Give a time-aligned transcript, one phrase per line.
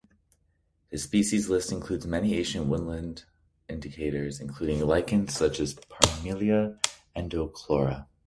[0.89, 3.25] The species list includes many ancient woodland
[3.69, 6.81] indicators including lichens such as "Parmelia
[7.15, 8.07] endochlora".